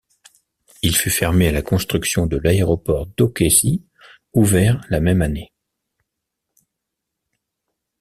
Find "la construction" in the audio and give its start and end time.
1.51-2.25